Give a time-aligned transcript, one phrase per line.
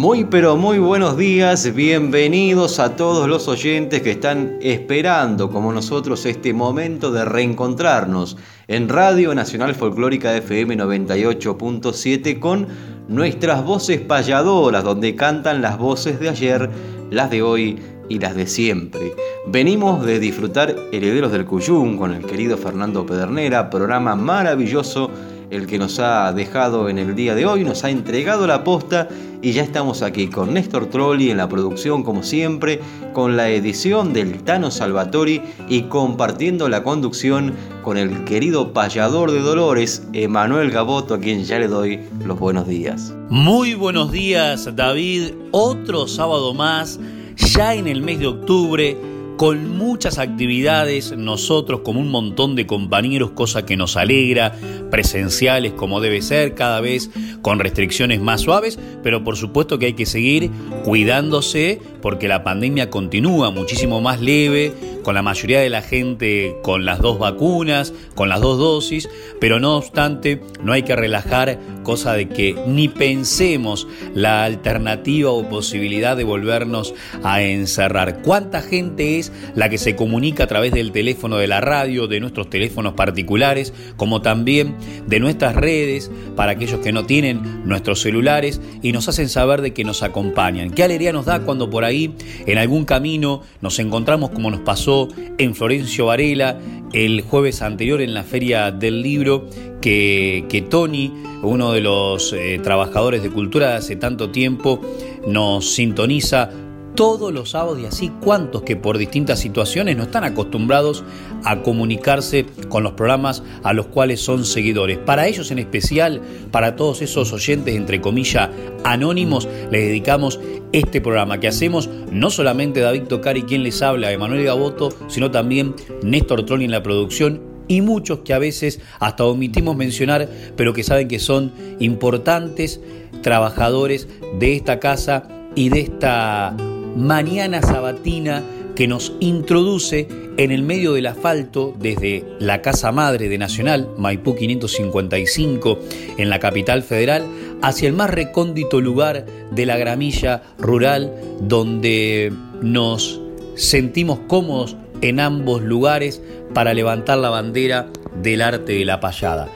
[0.00, 6.24] Muy pero muy buenos días, bienvenidos a todos los oyentes que están esperando como nosotros
[6.24, 12.66] este momento de reencontrarnos en Radio Nacional Folclórica FM 98.7 con
[13.08, 16.70] nuestras voces payadoras donde cantan las voces de ayer,
[17.10, 17.78] las de hoy
[18.08, 19.12] y las de siempre.
[19.48, 25.10] Venimos de disfrutar Herederos del Cuyún con el querido Fernando Pedernera, programa maravilloso
[25.50, 29.08] el que nos ha dejado en el día de hoy, nos ha entregado la posta
[29.42, 32.80] y ya estamos aquí con Néstor Trolli en la producción como siempre,
[33.12, 39.40] con la edición del Tano Salvatori y compartiendo la conducción con el querido payador de
[39.40, 43.14] Dolores, Emanuel Gaboto, a quien ya le doy los buenos días.
[43.28, 47.00] Muy buenos días David, otro sábado más,
[47.36, 48.96] ya en el mes de octubre
[49.40, 54.54] con muchas actividades, nosotros como un montón de compañeros, cosa que nos alegra,
[54.90, 57.08] presenciales como debe ser, cada vez
[57.40, 60.50] con restricciones más suaves, pero por supuesto que hay que seguir
[60.84, 66.84] cuidándose porque la pandemia continúa muchísimo más leve, con la mayoría de la gente con
[66.84, 69.08] las dos vacunas, con las dos dosis,
[69.40, 75.48] pero no obstante no hay que relajar, cosa de que ni pensemos la alternativa o
[75.48, 78.22] posibilidad de volvernos a encerrar.
[78.22, 82.20] ¿Cuánta gente es la que se comunica a través del teléfono de la radio, de
[82.20, 88.60] nuestros teléfonos particulares, como también de nuestras redes, para aquellos que no tienen nuestros celulares
[88.82, 90.70] y nos hacen saber de que nos acompañan?
[90.70, 92.14] ¿Qué alegría nos da cuando por ahí
[92.46, 94.89] en algún camino nos encontramos como nos pasó
[95.38, 96.58] en Florencio Varela
[96.92, 99.46] el jueves anterior en la feria del libro
[99.80, 101.12] que, que Tony,
[101.42, 104.80] uno de los eh, trabajadores de cultura de hace tanto tiempo,
[105.26, 106.50] nos sintoniza
[106.94, 111.04] todos los sábados y así cuantos que por distintas situaciones no están acostumbrados
[111.44, 114.98] a comunicarse con los programas a los cuales son seguidores.
[114.98, 116.20] Para ellos en especial,
[116.50, 118.50] para todos esos oyentes entre comillas
[118.84, 120.40] anónimos, les dedicamos
[120.72, 125.74] este programa que hacemos no solamente David Tocari quien les habla, Emanuel Gaboto, sino también
[126.02, 130.82] Néstor Trolli en la producción y muchos que a veces hasta omitimos mencionar, pero que
[130.82, 132.80] saben que son importantes
[133.22, 134.08] trabajadores
[134.40, 136.56] de esta casa y de esta
[136.96, 138.42] mañana sabatina
[138.74, 144.34] que nos introduce en el medio del asfalto desde la Casa Madre de Nacional, Maipú
[144.34, 145.78] 555,
[146.16, 147.26] en la capital federal,
[147.62, 152.32] hacia el más recóndito lugar de la gramilla rural, donde
[152.62, 153.20] nos
[153.54, 156.22] sentimos cómodos en ambos lugares
[156.54, 157.88] para levantar la bandera
[158.22, 159.48] del arte de la payada.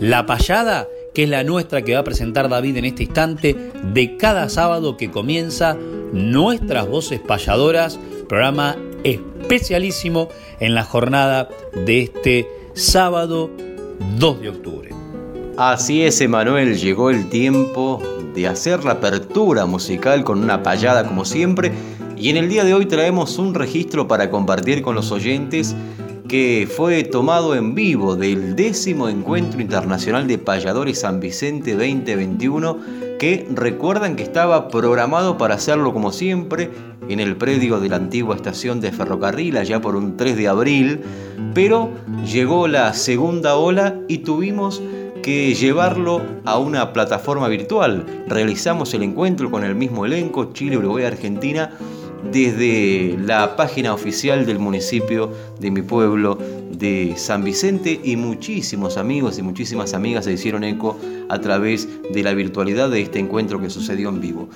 [0.00, 4.16] La payada, que es la nuestra que va a presentar David en este instante, de
[4.16, 5.76] cada sábado que comienza
[6.12, 7.98] Nuestras Voces Payadoras,
[8.28, 10.28] programa especialísimo
[10.60, 11.48] en la jornada
[11.86, 13.50] de este sábado
[14.18, 14.90] 2 de octubre.
[15.56, 18.00] Así es, Emanuel, llegó el tiempo
[18.34, 21.72] de hacer la apertura musical con una payada como siempre
[22.16, 25.74] y en el día de hoy traemos un registro para compartir con los oyentes
[26.30, 32.78] que fue tomado en vivo del décimo Encuentro Internacional de Payadores San Vicente 2021,
[33.18, 36.70] que recuerdan que estaba programado para hacerlo como siempre
[37.08, 41.00] en el predio de la antigua estación de ferrocarril allá por un 3 de abril,
[41.52, 41.90] pero
[42.24, 44.80] llegó la segunda ola y tuvimos
[45.24, 48.06] que llevarlo a una plataforma virtual.
[48.28, 51.72] Realizamos el encuentro con el mismo elenco, Chile, Uruguay, Argentina,
[52.32, 56.38] desde la página oficial del municipio de mi pueblo
[56.70, 62.22] de San Vicente y muchísimos amigos y muchísimas amigas se hicieron eco a través de
[62.22, 64.48] la virtualidad de este encuentro que sucedió en vivo.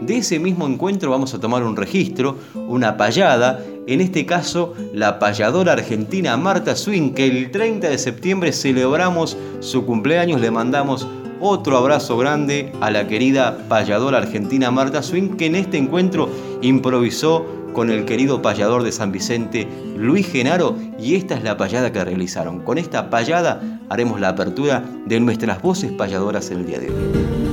[0.00, 5.18] De ese mismo encuentro vamos a tomar un registro, una payada, en este caso la
[5.18, 11.08] payadora argentina Marta Swing, que el 30 de septiembre celebramos su cumpleaños, le mandamos
[11.40, 16.28] Otro abrazo grande a la querida payadora argentina Marta Swing, que en este encuentro
[16.62, 21.92] improvisó con el querido payador de San Vicente, Luis Genaro, y esta es la payada
[21.92, 22.60] que realizaron.
[22.60, 27.47] Con esta payada haremos la apertura de nuestras voces payadoras en el día de hoy.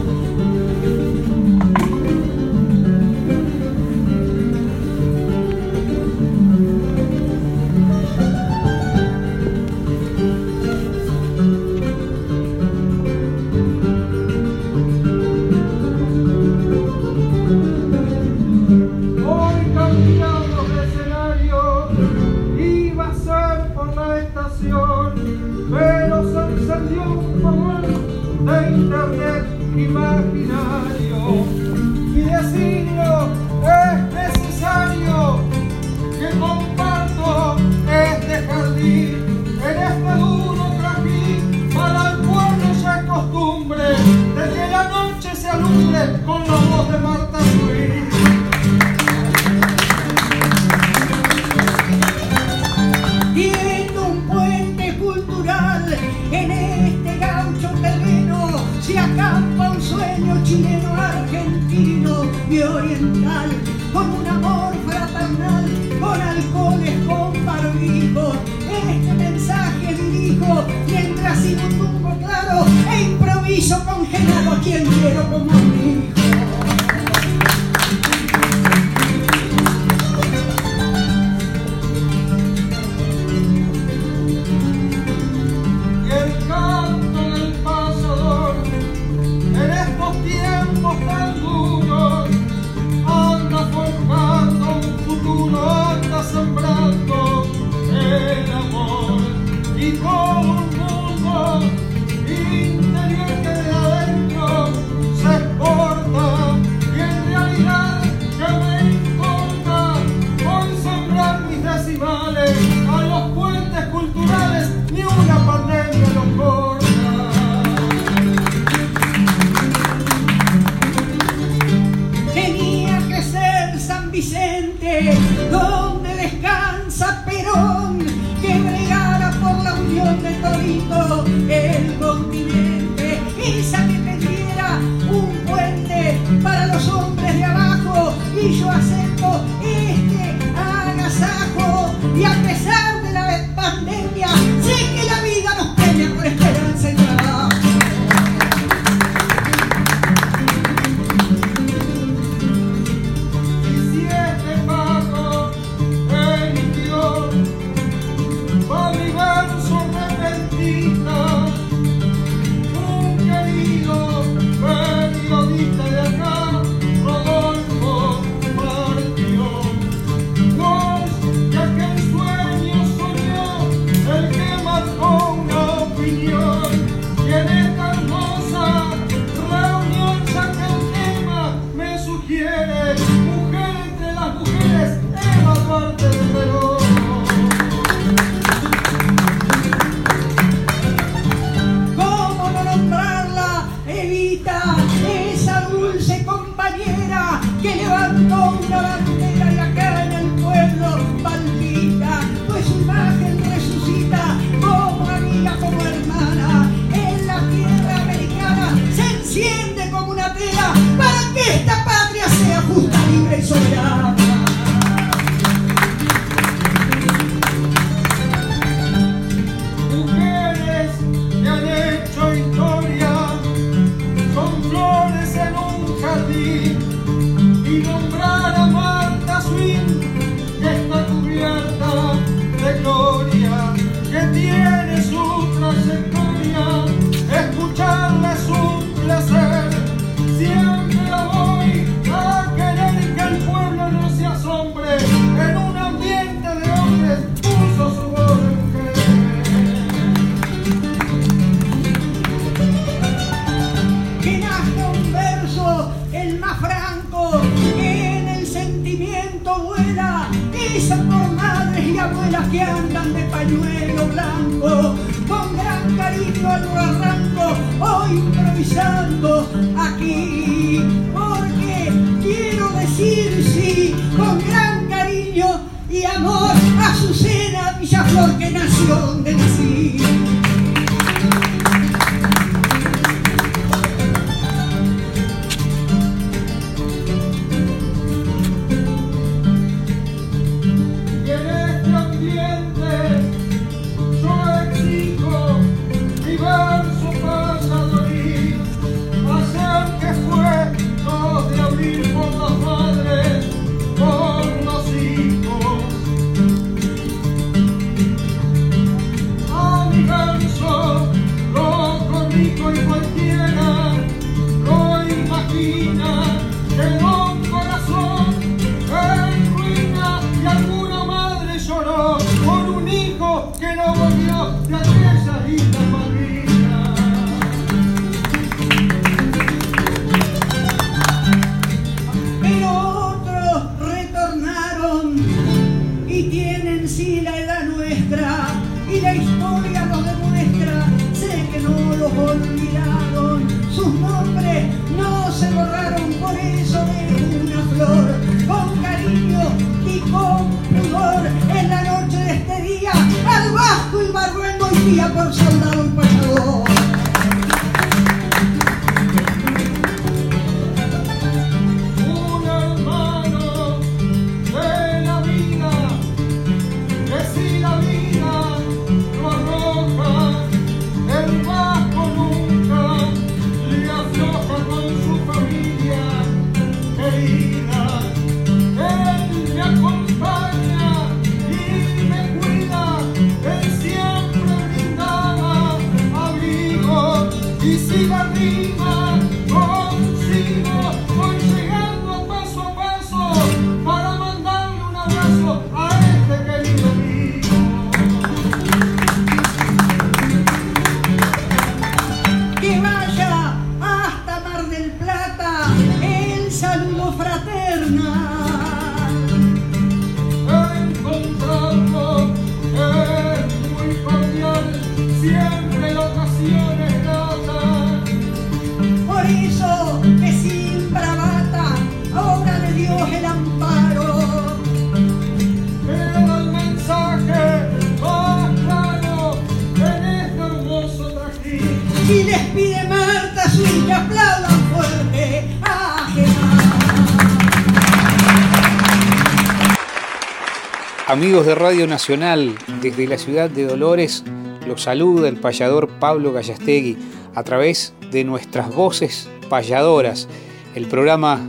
[441.08, 444.24] Amigos de Radio Nacional, desde la ciudad de Dolores,
[444.68, 446.96] los saluda el payador Pablo Gallastegui
[447.34, 450.28] a través de nuestras voces payadoras,
[450.76, 451.42] el programa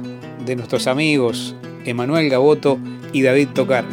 [0.47, 2.79] de nuestros amigos Emanuel Gaboto
[3.13, 3.85] y David Tocar.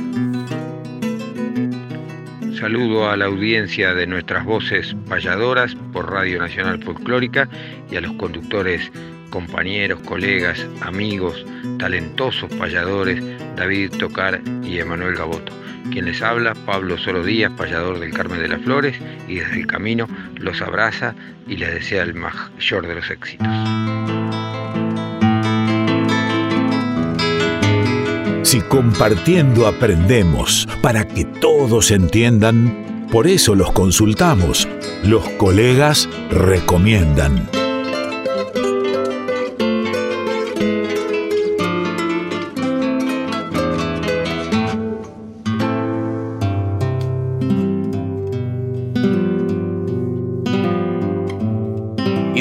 [2.64, 7.50] Saludo a la audiencia de nuestras voces payadoras por Radio Nacional Folclórica
[7.92, 8.90] y a los conductores,
[9.32, 11.46] compañeros, colegas, amigos,
[11.78, 13.22] talentosos payadores
[13.58, 15.52] David Tocar y Emanuel Gaboto.
[15.92, 19.68] Quien les habla, Pablo Soro Díaz, payador del Carmen de las Flores, y desde el
[19.68, 21.16] camino los abraza
[21.46, 24.23] y les desea el mayor de los éxitos.
[28.54, 34.68] Si compartiendo aprendemos para que todos entiendan, por eso los consultamos.
[35.04, 37.50] Los colegas recomiendan.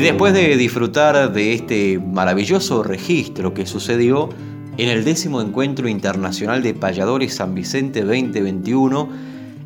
[0.03, 4.29] después de disfrutar de este maravilloso registro que sucedió
[4.79, 9.09] en el décimo encuentro internacional de payadores San Vicente 2021,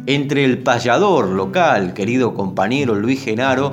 [0.06, 3.72] entre el payador local, querido compañero Luis Genaro,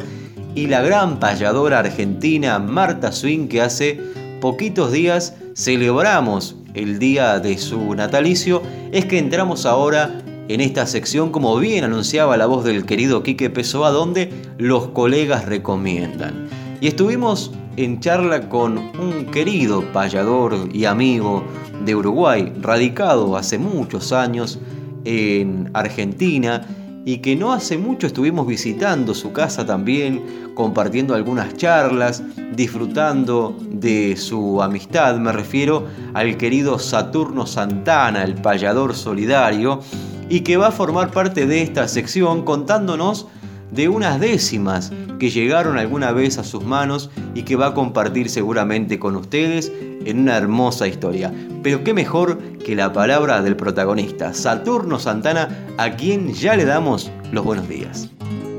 [0.55, 3.99] y la gran payadora argentina Marta Swing, que hace
[4.39, 8.61] poquitos días celebramos el día de su natalicio,
[8.91, 13.49] es que entramos ahora en esta sección, como bien anunciaba la voz del querido Quique
[13.49, 16.62] Pessoa, donde los colegas recomiendan.
[16.83, 21.41] Y estuvimos en charla con un querido payador y amigo
[21.85, 24.59] de Uruguay, radicado hace muchos años
[25.05, 26.67] en Argentina
[27.05, 32.21] y que no hace mucho estuvimos visitando su casa también, compartiendo algunas charlas,
[32.53, 35.17] disfrutando de su amistad.
[35.19, 39.79] Me refiero al querido Saturno Santana, el payador solidario,
[40.27, 43.27] y que va a formar parte de esta sección contándonos
[43.73, 48.29] de unas décimas que llegaron alguna vez a sus manos y que va a compartir
[48.29, 49.71] seguramente con ustedes
[50.05, 51.33] en una hermosa historia.
[51.63, 57.11] Pero qué mejor que la palabra del protagonista, Saturno Santana, a quien ya le damos
[57.31, 58.09] los buenos días.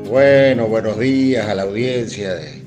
[0.09, 2.65] Bueno, buenos días a la audiencia de,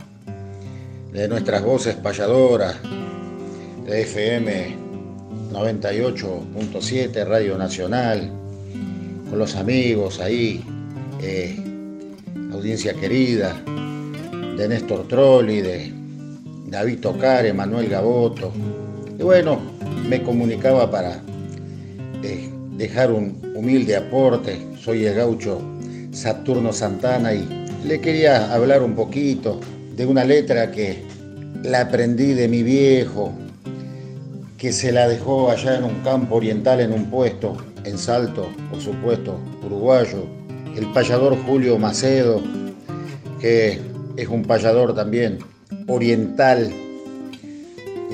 [1.11, 2.77] de nuestras voces payadoras
[3.85, 4.75] de FM
[5.51, 8.31] 98.7 Radio Nacional,
[9.29, 10.63] con los amigos ahí.
[11.21, 11.66] Eh,
[12.57, 13.55] audiencia querida,
[14.57, 15.93] de Néstor Trolli, de
[16.65, 18.51] David Tocar, Emanuel Gaboto.
[19.17, 19.59] Y bueno,
[20.09, 21.21] me comunicaba para
[22.23, 24.57] eh, dejar un humilde aporte.
[24.79, 25.61] Soy el gaucho
[26.11, 27.47] Saturno Santana y
[27.85, 29.59] le quería hablar un poquito
[29.95, 31.03] de una letra que
[31.63, 33.33] la aprendí de mi viejo,
[34.57, 38.81] que se la dejó allá en un campo oriental, en un puesto, en Salto, por
[38.81, 40.25] supuesto, uruguayo,
[40.77, 42.39] el payador Julio Macedo,
[43.41, 43.81] que
[44.15, 45.39] es un payador también
[45.87, 46.71] oriental.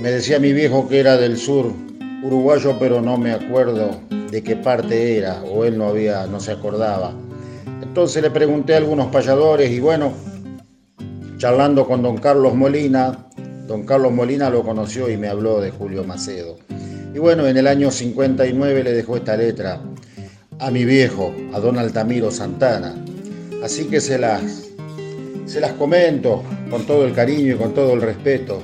[0.02, 1.74] Me decía mi viejo que era del sur,
[2.24, 4.00] uruguayo, pero no me acuerdo
[4.32, 7.14] de qué parte era, o él no había, no se acordaba.
[7.82, 10.14] Entonces le pregunté a algunos payadores y bueno,
[11.38, 13.28] charlando con don Carlos Molina,
[13.68, 16.58] don Carlos Molina lo conoció y me habló de Julio Macedo.
[17.14, 19.82] Y bueno, en el año 59 le dejó esta letra
[20.60, 22.96] a mi viejo, a don Altamiro Santana.
[23.64, 24.70] Así que se las,
[25.46, 28.62] se las comento con todo el cariño y con todo el respeto.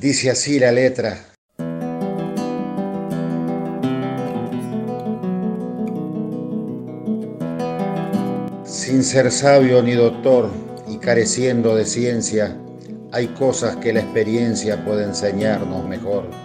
[0.00, 1.18] Dice así la letra.
[8.64, 10.50] Sin ser sabio ni doctor
[10.88, 12.56] y careciendo de ciencia,
[13.12, 16.43] hay cosas que la experiencia puede enseñarnos mejor.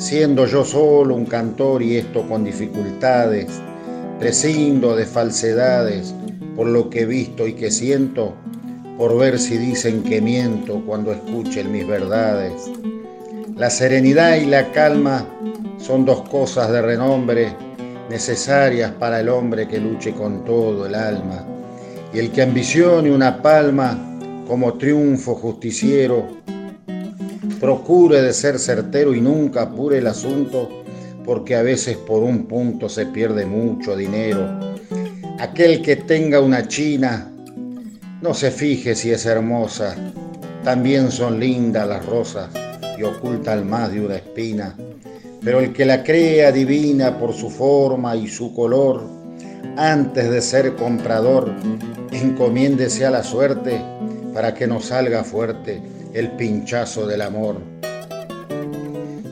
[0.00, 3.48] Siendo yo solo un cantor y esto con dificultades,
[4.18, 6.14] prescindo de falsedades
[6.56, 8.32] por lo que he visto y que siento,
[8.96, 12.54] por ver si dicen que miento cuando escuchen mis verdades.
[13.58, 15.26] La serenidad y la calma
[15.76, 17.54] son dos cosas de renombre
[18.08, 21.44] necesarias para el hombre que luche con todo el alma.
[22.14, 23.98] Y el que ambicione una palma
[24.48, 26.26] como triunfo justiciero,
[27.60, 30.82] procure de ser certero y nunca apure el asunto,
[31.26, 34.48] porque a veces por un punto se pierde mucho dinero.
[35.38, 37.30] Aquel que tenga una china,
[38.22, 39.94] no se fije si es hermosa,
[40.64, 42.48] también son lindas las rosas
[42.98, 44.74] y ocultan más de una espina.
[45.42, 49.02] Pero el que la crea divina por su forma y su color,
[49.76, 51.52] antes de ser comprador,
[52.10, 53.80] encomiéndese a la suerte
[54.32, 57.60] para que no salga fuerte el pinchazo del amor.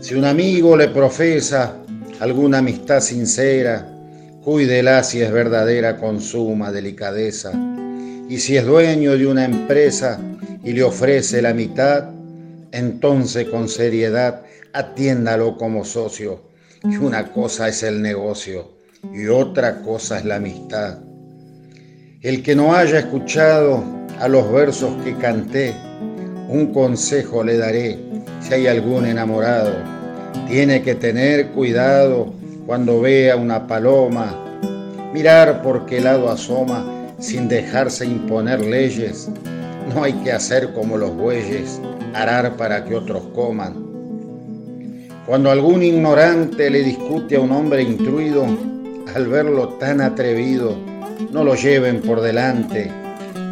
[0.00, 1.76] Si un amigo le profesa
[2.20, 3.86] alguna amistad sincera,
[4.42, 7.52] cuídela si es verdadera con suma delicadeza.
[8.28, 10.20] Y si es dueño de una empresa
[10.62, 12.10] y le ofrece la mitad,
[12.72, 16.42] entonces con seriedad atiéndalo como socio.
[16.84, 18.72] Y una cosa es el negocio
[19.12, 20.98] y otra cosa es la amistad.
[22.20, 23.84] El que no haya escuchado
[24.18, 25.74] a los versos que canté,
[26.48, 27.98] un consejo le daré
[28.40, 29.74] si hay algún enamorado.
[30.48, 32.32] Tiene que tener cuidado
[32.66, 34.34] cuando vea una paloma,
[35.12, 39.28] mirar por qué lado asoma sin dejarse imponer leyes.
[39.94, 41.80] No hay que hacer como los bueyes,
[42.14, 43.86] arar para que otros coman.
[45.26, 48.46] Cuando algún ignorante le discute a un hombre intruido,
[49.14, 50.76] al verlo tan atrevido,
[51.30, 52.90] no lo lleven por delante,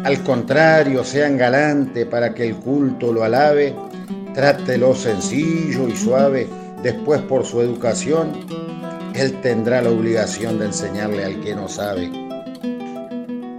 [0.03, 3.75] al contrario, sean galante para que el culto lo alabe,
[4.33, 6.47] trátelo sencillo y suave,
[6.81, 8.31] después por su educación,
[9.15, 12.09] él tendrá la obligación de enseñarle al que no sabe.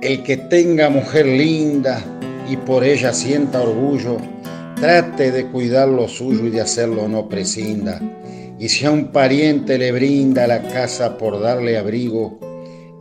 [0.00, 2.02] El que tenga mujer linda
[2.48, 4.16] y por ella sienta orgullo,
[4.80, 8.00] trate de cuidar lo suyo y de hacerlo no prescinda.
[8.58, 12.38] Y si a un pariente le brinda la casa por darle abrigo,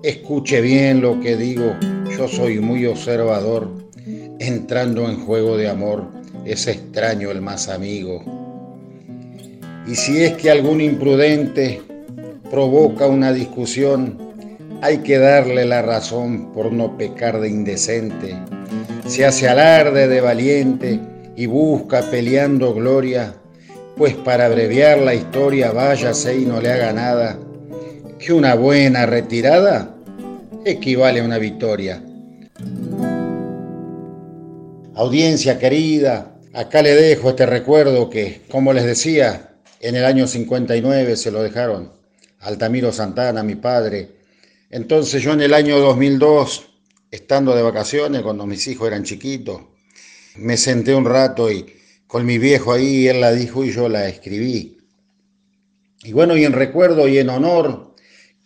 [0.04, 1.76] Escuche bien lo que digo,
[2.18, 3.70] yo soy muy observador,
[4.40, 6.08] entrando en juego de amor,
[6.46, 8.24] es extraño el más amigo.
[9.88, 11.80] Y si es que algún imprudente
[12.50, 14.18] provoca una discusión,
[14.82, 18.36] hay que darle la razón por no pecar de indecente.
[19.06, 21.00] Se hace alarde de valiente
[21.36, 23.36] y busca peleando gloria,
[23.96, 27.38] pues para abreviar la historia váyase y no le haga nada
[28.18, 29.94] que una buena retirada
[30.66, 32.02] equivale a una victoria.
[34.98, 41.16] Audiencia querida, acá le dejo este recuerdo que, como les decía, en el año 59
[41.16, 41.92] se lo dejaron
[42.40, 44.10] Altamiro Santana, mi padre.
[44.72, 46.70] Entonces yo en el año 2002,
[47.12, 49.62] estando de vacaciones, cuando mis hijos eran chiquitos,
[50.38, 51.68] me senté un rato y
[52.08, 54.80] con mi viejo ahí, él la dijo y yo la escribí.
[56.02, 57.94] Y bueno, y en recuerdo y en honor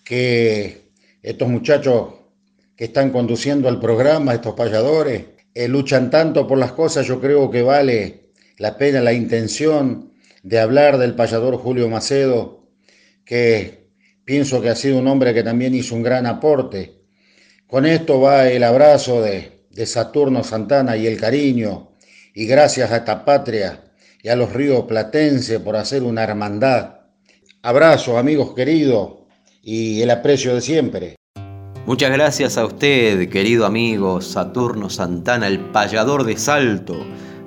[0.04, 0.90] que
[1.24, 2.10] estos muchachos
[2.76, 7.50] que están conduciendo el programa, estos payadores, eh, luchan tanto por las cosas, yo creo
[7.50, 12.68] que vale la pena la intención de hablar del payador Julio Macedo,
[13.26, 13.90] que
[14.26, 17.02] pienso que ha sido un hombre que también hizo un gran aporte.
[17.68, 21.96] Con esto va el abrazo de, de Saturno Santana y el cariño,
[22.34, 23.84] y gracias a esta patria
[24.24, 27.02] y a los ríos platenses por hacer una hermandad.
[27.62, 29.22] Abrazo, amigos queridos
[29.62, 31.16] y el aprecio de siempre.
[31.88, 36.96] Muchas gracias a usted, querido amigo Saturno Santana, el payador de Salto,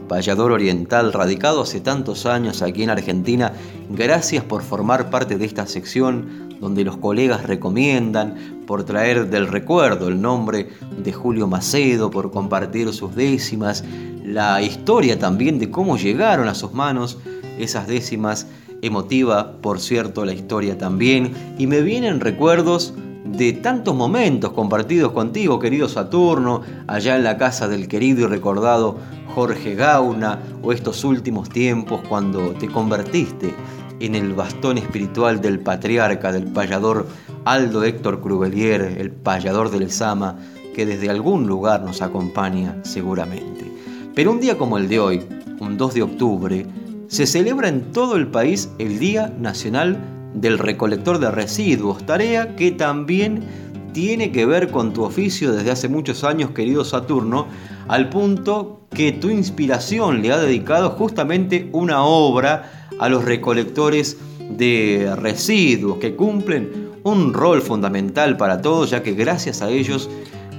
[0.08, 3.52] payador oriental radicado hace tantos años aquí en Argentina.
[3.90, 10.08] Gracias por formar parte de esta sección donde los colegas recomiendan, por traer del recuerdo
[10.08, 10.68] el nombre
[10.98, 13.84] de Julio Macedo, por compartir sus décimas,
[14.24, 17.18] la historia también de cómo llegaron a sus manos
[17.56, 18.48] esas décimas,
[18.82, 22.94] emotiva, por cierto, la historia también, y me vienen recuerdos
[23.24, 28.98] de tantos momentos compartidos contigo, querido Saturno, allá en la casa del querido y recordado
[29.34, 33.54] Jorge Gauna, o estos últimos tiempos cuando te convertiste
[34.00, 37.06] en el bastón espiritual del patriarca, del payador
[37.44, 40.36] Aldo Héctor Crubelier, el payador del Sama,
[40.74, 43.64] que desde algún lugar nos acompaña seguramente.
[44.14, 45.22] Pero un día como el de hoy,
[45.60, 46.66] un 2 de octubre,
[47.08, 49.98] se celebra en todo el país el Día Nacional
[50.34, 53.42] del recolector de residuos, tarea que también
[53.92, 57.46] tiene que ver con tu oficio desde hace muchos años, querido Saturno,
[57.88, 64.18] al punto que tu inspiración le ha dedicado justamente una obra a los recolectores
[64.50, 70.10] de residuos que cumplen un rol fundamental para todos, ya que gracias a ellos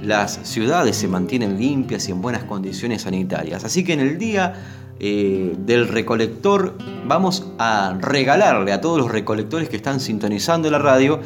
[0.02, 3.64] las ciudades se mantienen limpias y en buenas condiciones sanitarias.
[3.64, 4.54] Así que en el día
[4.98, 6.74] eh, del recolector,
[7.06, 11.20] vamos a regalarle a todos los recolectores que están sintonizando la radio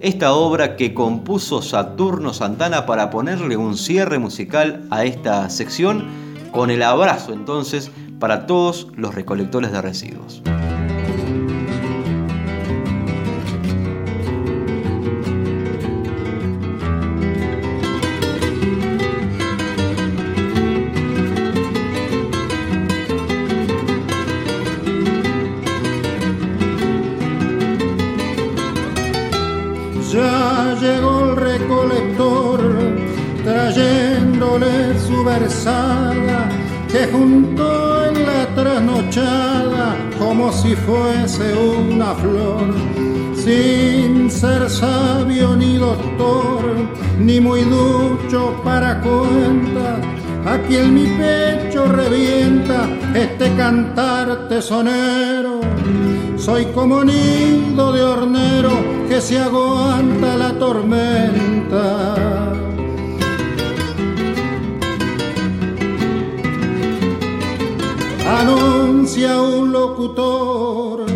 [0.00, 6.06] esta obra que compuso Saturno Santana para ponerle un cierre musical a esta sección
[6.50, 10.42] con el abrazo entonces para todos los recolectores de residuos.
[47.24, 50.00] Ni muy ducho para cuenta.
[50.44, 55.60] Aquí en mi pecho revienta este cantar tesonero.
[56.36, 58.72] Soy como nido de hornero
[59.08, 62.22] que se aguanta la tormenta.
[68.42, 71.06] anuncia un locutor,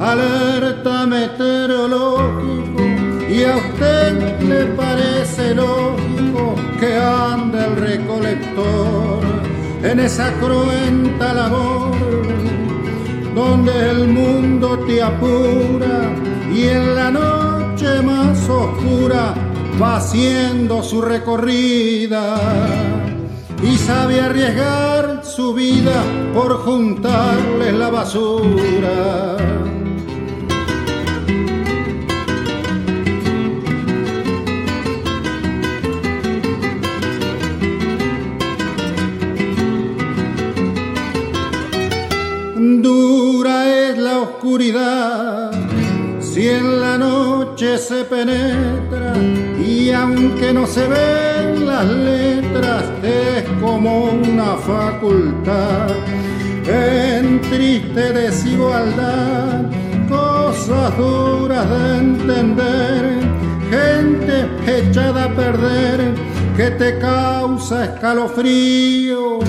[0.00, 2.82] alerta meteorológico,
[3.28, 4.93] y a usted le parece
[5.54, 9.20] lógico que ande el recolector
[9.82, 11.94] en esa cruenta labor
[13.34, 16.12] donde el mundo te apura
[16.54, 19.34] y en la noche más oscura
[19.80, 22.36] va haciendo su recorrida
[23.62, 26.02] y sabe arriesgar su vida
[26.34, 29.73] por juntarles la basura.
[46.20, 49.12] Si en la noche se penetra
[49.58, 55.88] y aunque no se ven las letras es como una facultad.
[56.68, 59.62] En triste desigualdad
[60.08, 63.18] cosas duras de entender
[63.70, 66.14] gente echada a perder
[66.56, 69.40] que te causa escalofrío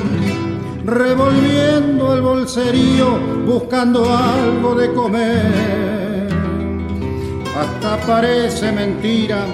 [0.86, 6.28] revolviendo el bolserío buscando algo de comer
[7.58, 9.46] hasta parece mentira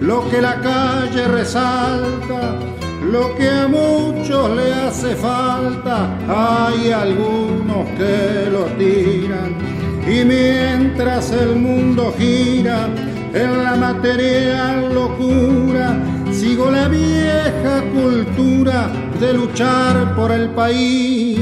[0.00, 2.56] lo que la calle resalta,
[3.10, 9.56] lo que a muchos le hace falta, hay algunos que lo tiran.
[10.06, 12.88] Y mientras el mundo gira
[13.32, 15.96] en la material locura,
[16.34, 21.38] sigo la vieja cultura de luchar por el país.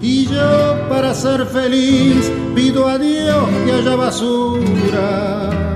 [0.00, 5.75] Y yo para ser feliz pido a Dios que haya basura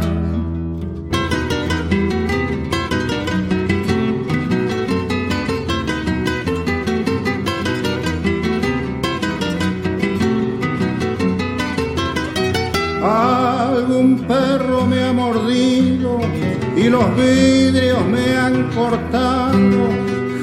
[16.90, 19.88] los vidrios me han cortado,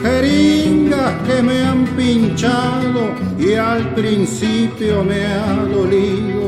[0.02, 6.48] jeringas que me han pinchado y al principio me ha dolido.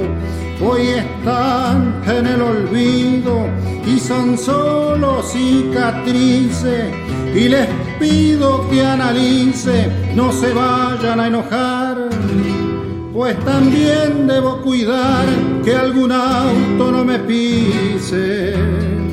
[0.61, 3.47] Hoy están en el olvido
[3.85, 6.93] y son solo cicatrices
[7.35, 7.67] y les
[7.99, 12.09] pido que analice, no se vayan a enojar,
[13.13, 15.25] pues también debo cuidar
[15.63, 19.08] que algún auto no me pise.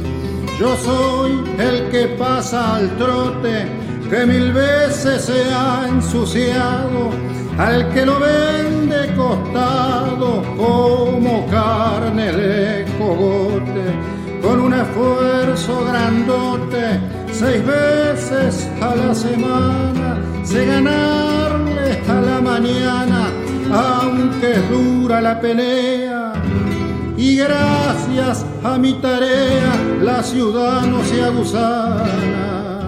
[0.59, 3.67] Yo soy el que pasa al trote,
[4.09, 7.11] que mil veces se ha ensuciado,
[7.59, 13.85] al que lo vende costado como carne de cogote,
[14.41, 17.01] con un esfuerzo grandote
[17.33, 23.29] seis veces a la semana, sé ganarle a la mañana,
[23.71, 26.33] aunque dura la pelea.
[27.19, 32.87] Y gracias a mi tarea la ciudad no se aguzana.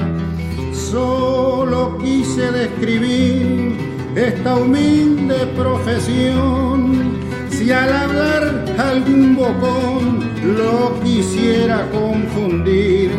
[0.73, 3.77] Solo quise describir
[4.17, 6.81] esta humilde profesión.
[7.51, 10.05] Si al hablar algún bocón
[10.59, 13.11] lo quisiera confundir,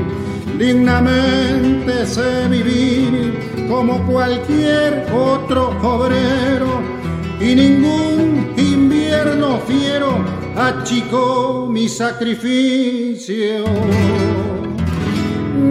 [0.57, 6.81] dignamente sé vivir como cualquier otro obrero
[7.39, 8.48] y ningún
[9.67, 10.23] fiero
[10.55, 13.65] achicó mi sacrificio.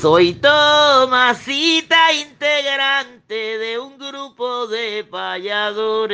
[0.00, 6.06] Soy Tomasita, integrante de un grupo de payadores.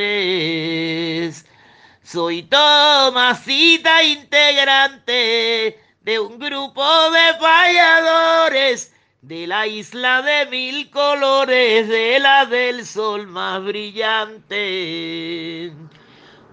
[2.13, 12.21] Soy Tomasita, integrante de un grupo de payadores de la isla de mil colores, de
[12.21, 14.53] la del sol más brillante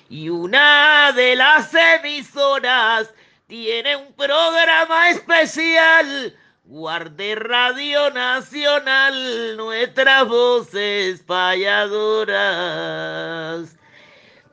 [0.09, 3.13] Y una de las emisoras
[3.47, 6.35] tiene un programa especial.
[6.69, 12.27] Guarde Radio Nacional, nuestras voces payadoras.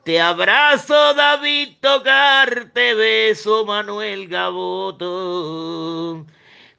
[0.05, 6.25] Te abrazo, David Tocar, te beso, Manuel Gaboto.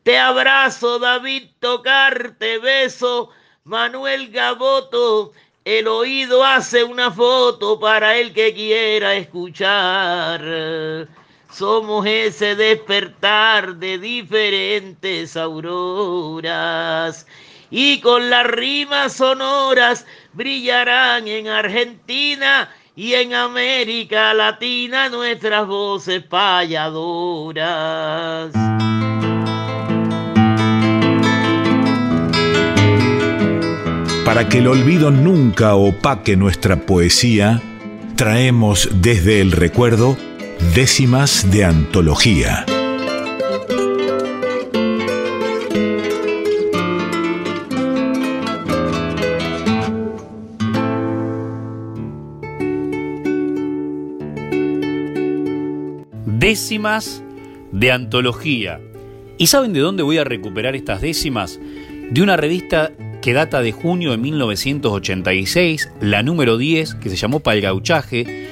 [0.04, 3.28] Te abrazo, David Tocarte, beso,
[3.64, 5.32] Manuel Gaboto.
[5.66, 11.06] El oído hace una foto para el que quiera escuchar.
[11.56, 17.26] Somos ese despertar de diferentes auroras.
[17.70, 26.82] Y con las rimas sonoras brillarán en Argentina y en América Latina nuestras voces payadoras.
[34.26, 37.62] Para que el olvido nunca opaque nuestra poesía,
[38.14, 40.18] traemos desde el recuerdo
[40.74, 42.64] décimas de antología.
[56.26, 57.22] Décimas
[57.72, 58.80] de antología.
[59.38, 61.58] ¿Y saben de dónde voy a recuperar estas décimas?
[62.10, 67.40] De una revista que data de junio de 1986, la número 10, que se llamó
[67.40, 68.45] Palgauchaje,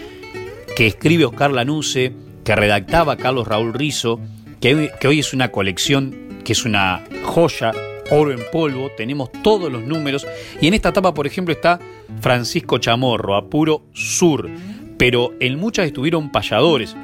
[0.76, 2.12] que escribe Oscar Lanuse,
[2.44, 4.20] que redactaba Carlos Raúl Rizo,
[4.60, 7.72] que, que hoy es una colección, que es una joya,
[8.10, 10.26] oro en polvo, tenemos todos los números,
[10.60, 11.78] y en esta etapa, por ejemplo, está
[12.20, 14.50] Francisco Chamorro, Apuro Sur,
[14.98, 16.96] pero en muchas estuvieron payadores,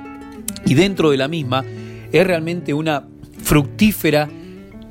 [0.66, 1.64] y dentro de la misma
[2.12, 3.04] es realmente una
[3.42, 4.28] fructífera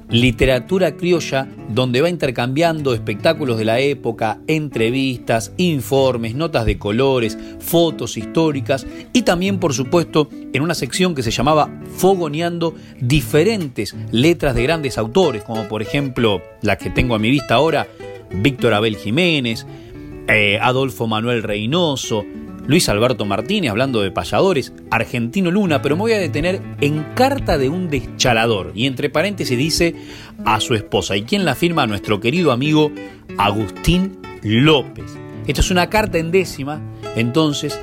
[0.09, 8.17] literatura criolla donde va intercambiando espectáculos de la época, entrevistas, informes, notas de colores, fotos
[8.17, 14.63] históricas y también por supuesto en una sección que se llamaba Fogoneando diferentes letras de
[14.63, 17.87] grandes autores como por ejemplo la que tengo a mi vista ahora,
[18.31, 19.65] Víctor Abel Jiménez,
[20.27, 22.23] eh, Adolfo Manuel Reynoso,
[22.69, 27.57] Luis Alberto Martínez hablando de payadores, Argentino Luna, pero me voy a detener en carta
[27.57, 28.73] de un deschalador.
[28.75, 29.95] Y entre paréntesis dice
[30.45, 31.17] a su esposa.
[31.17, 31.87] ¿Y quién la firma?
[31.87, 32.91] Nuestro querido amigo
[33.39, 35.17] Agustín López.
[35.47, 36.79] Esto es una carta en décima,
[37.15, 37.79] entonces,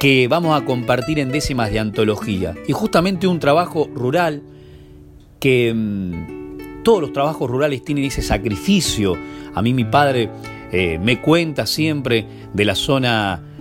[0.00, 2.56] que vamos a compartir en décimas de antología.
[2.66, 4.42] Y justamente un trabajo rural
[5.38, 9.16] que mmm, todos los trabajos rurales tienen ese sacrificio.
[9.54, 10.28] A mí mi padre
[10.72, 13.55] eh, me cuenta siempre de la zona Mm,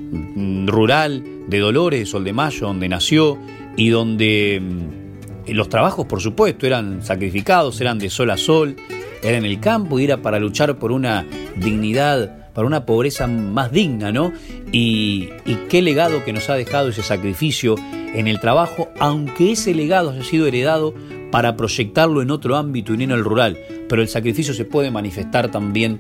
[0.65, 3.38] rural de Dolores, Sol de Mayo, donde nació
[3.78, 8.76] y donde mm, los trabajos, por supuesto, eran sacrificados, eran de sol a sol,
[9.22, 11.26] era en el campo y era para luchar por una
[11.58, 14.32] dignidad para una pobreza más digna, ¿no?
[14.72, 17.76] Y, y qué legado que nos ha dejado ese sacrificio
[18.15, 20.96] en el trabajo, aunque ese legado haya sido heredado
[21.32, 23.58] para proyectarlo en otro ámbito y no en el rural,
[23.89, 26.00] pero el sacrificio se puede manifestar también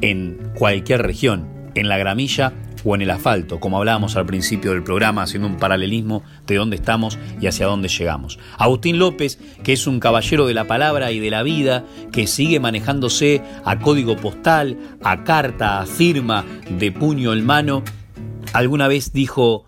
[0.00, 4.82] en cualquier región, en la gramilla o en el asfalto, como hablábamos al principio del
[4.82, 8.38] programa, haciendo un paralelismo de dónde estamos y hacia dónde llegamos.
[8.58, 12.60] Agustín López, que es un caballero de la palabra y de la vida, que sigue
[12.60, 17.82] manejándose a código postal, a carta, a firma, de puño en mano,
[18.52, 19.64] alguna vez dijo,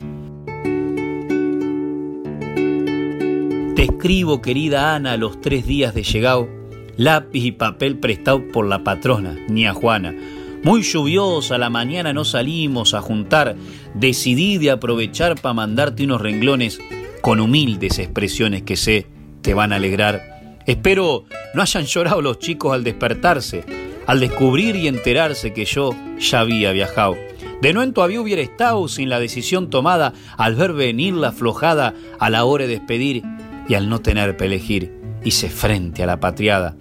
[3.76, 6.48] Te escribo, querida Ana, los tres días de llegado,
[6.96, 10.14] lápiz y papel prestado por la patrona, ni a Juana
[10.62, 13.56] muy lluviosa la mañana no salimos a juntar,
[13.94, 16.78] decidí de aprovechar para mandarte unos renglones
[17.20, 19.06] con humildes expresiones que sé
[19.42, 20.60] te van a alegrar.
[20.66, 23.64] Espero no hayan llorado los chicos al despertarse,
[24.06, 27.16] al descubrir y enterarse que yo ya había viajado.
[27.60, 31.94] De no en todavía hubiera estado sin la decisión tomada al ver venir la aflojada
[32.18, 33.22] a la hora de despedir
[33.68, 34.92] y al no tener elegir,
[35.24, 36.76] hice frente a la patriada.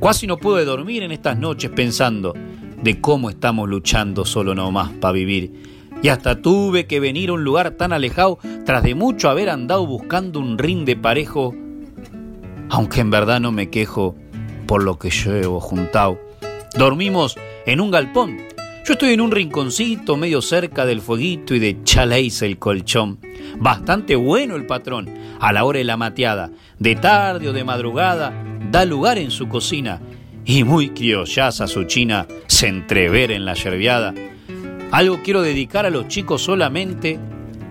[0.00, 2.34] Casi no pude dormir en estas noches pensando
[2.82, 5.52] de cómo estamos luchando solo nomás para vivir.
[6.02, 9.86] Y hasta tuve que venir a un lugar tan alejado tras de mucho haber andado
[9.86, 11.54] buscando un rin de parejo,
[12.70, 14.16] aunque en verdad no me quejo
[14.66, 16.18] por lo que llevo juntado.
[16.76, 18.38] Dormimos en un galpón.
[18.86, 23.18] Yo estoy en un rinconcito medio cerca del fueguito y de chaleis el colchón.
[23.58, 28.32] Bastante bueno el patrón, a la hora de la mateada, de tarde o de madrugada,
[28.70, 30.00] da lugar en su cocina
[30.44, 34.14] y muy criollaza su china se entrever en la yerbiada.
[34.90, 37.18] Algo quiero dedicar a los chicos solamente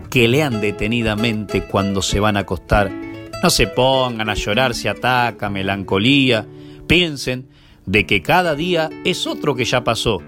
[0.09, 2.91] que lean detenidamente cuando se van a acostar.
[3.43, 6.45] No se pongan a llorar si ataca melancolía.
[6.87, 7.47] Piensen
[7.85, 10.21] de que cada día es otro que ya pasó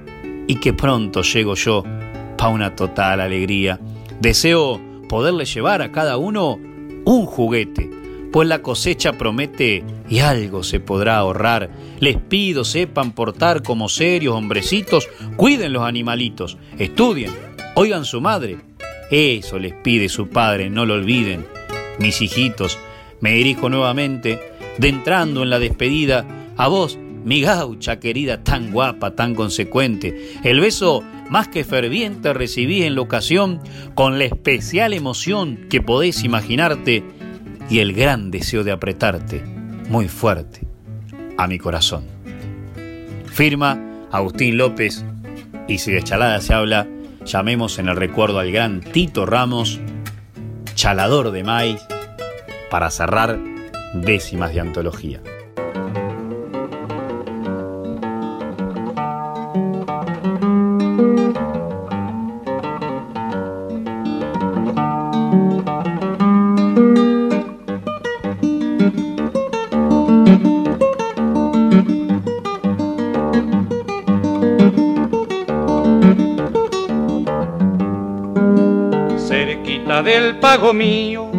[0.48, 1.84] y que pronto llego yo
[2.38, 3.80] pa' una total alegría.
[4.20, 6.60] Deseo poderle llevar a cada uno
[7.06, 8.01] un juguete
[8.32, 11.70] pues la cosecha promete y algo se podrá ahorrar.
[12.00, 17.32] Les pido sepan portar como serios hombrecitos, cuiden los animalitos, estudien,
[17.76, 18.58] oigan su madre.
[19.12, 21.46] Eso les pide su padre, no lo olviden.
[22.00, 22.80] Mis hijitos,
[23.20, 24.40] me dirijo nuevamente,
[24.78, 30.34] de entrando en la despedida, a vos, mi gaucha querida, tan guapa, tan consecuente.
[30.44, 33.60] El beso más que ferviente recibí en la ocasión,
[33.94, 37.04] con la especial emoción que podéis imaginarte
[37.72, 39.42] y el gran deseo de apretarte
[39.88, 40.68] muy fuerte
[41.38, 42.04] a mi corazón.
[43.28, 43.80] Firma
[44.12, 45.06] Agustín López
[45.70, 46.86] y si de chalada se habla,
[47.24, 49.80] llamemos en el recuerdo al gran Tito Ramos,
[50.76, 51.80] chalador de maíz,
[52.70, 53.40] para cerrar
[53.94, 55.22] décimas de antología.
[80.42, 81.30] Pago mío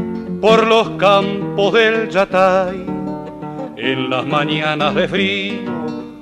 [0.41, 2.87] por los campos del Yatay.
[3.77, 5.73] En las mañanas de frío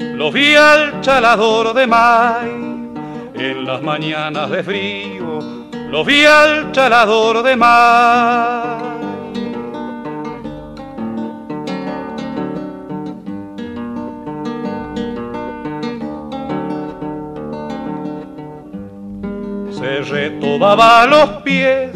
[0.01, 2.51] lo vi al chalador de May.
[3.35, 5.39] En las mañanas de frío
[5.91, 8.91] lo vi al chalador de May.
[19.71, 20.31] Se
[21.09, 21.91] los pies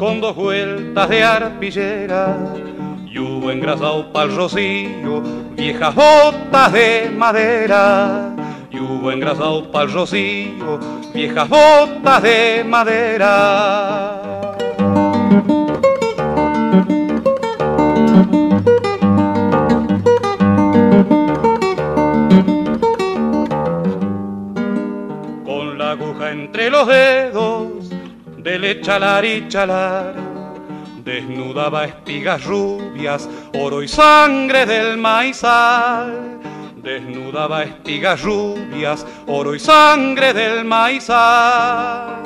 [0.00, 2.34] con dos vueltas de arpillera
[3.06, 5.20] y hubo engrasado pa'l rocío
[5.54, 8.34] viejas botas de madera
[8.70, 10.80] y hubo engrasado pa'l rocío
[11.12, 14.22] viejas botas de madera.
[25.44, 27.29] Con la aguja entre los dedos
[28.58, 30.14] del chalar y chalar.
[31.04, 36.40] Desnudaba espigas rubias, oro y sangre del maizal.
[36.76, 42.22] Desnudaba espigas rubias, oro y sangre del maizal.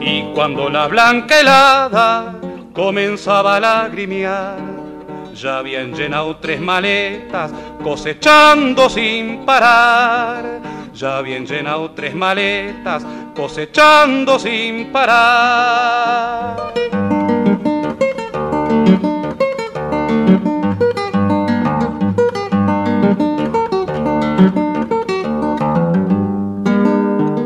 [0.00, 2.34] Y cuando la blanca helada
[2.74, 4.65] comenzaba a lagrimear,
[5.36, 10.60] ya habían llenado tres maletas, cosechando sin parar.
[10.94, 16.56] Ya habían llenado tres maletas, cosechando sin parar.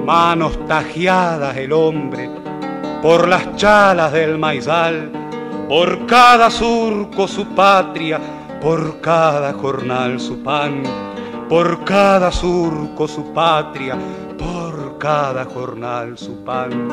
[0.04, 2.30] Manos tajeadas el hombre
[3.02, 5.10] por las chalas del maizal,
[5.70, 8.18] por cada surco su patria,
[8.60, 10.82] por cada jornal su pan,
[11.48, 13.96] por cada surco su patria,
[14.36, 16.88] por cada jornal su pan.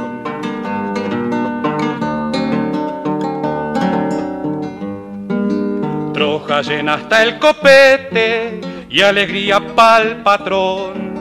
[6.13, 8.61] Troja llena hasta el copete
[8.91, 11.15] y alegría pa'l patrón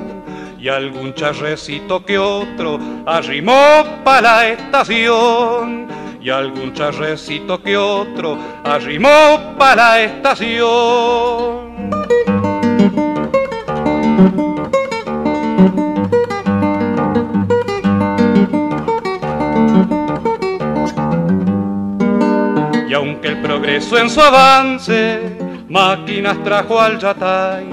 [0.58, 5.95] y algún charrecito que otro arrimó pa' la estación
[6.26, 10.64] y algún charrecito que otro arrimó pa' la estación.
[22.88, 27.66] Y aunque el progreso en su avance máquinas trajo al yatay,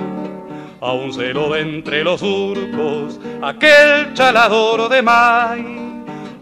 [0.79, 5.82] aún se lo ve entre los surcos aquel chalador de May.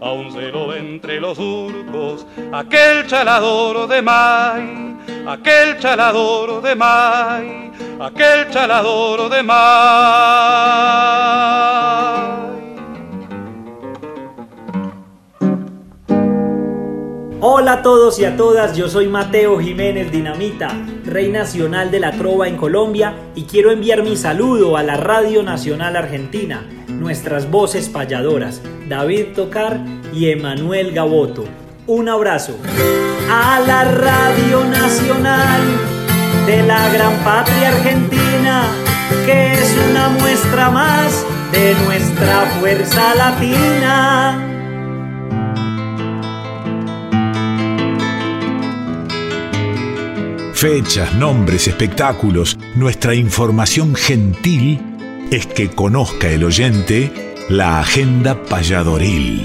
[0.02, 4.96] Aún se lo entre los surcos aquel chalador de May,
[5.28, 9.62] aquel chalador de May, aquel chalador de May.
[17.44, 20.68] Hola a todos y a todas, yo soy Mateo Jiménez Dinamita,
[21.04, 25.44] Rey Nacional de la Trova en Colombia y quiero enviar mi saludo a la Radio
[25.44, 26.66] Nacional Argentina,
[27.02, 29.80] nuestras voces payadoras, David Tocar
[30.14, 31.44] y Emanuel Gaboto.
[31.86, 32.56] Un abrazo.
[33.28, 35.60] A la Radio Nacional
[36.46, 38.68] de la gran patria argentina,
[39.26, 44.48] que es una muestra más de nuestra fuerza latina.
[50.54, 54.91] Fechas, nombres, espectáculos, nuestra información gentil
[55.32, 57.10] es que conozca el oyente
[57.48, 59.40] la agenda payadoril.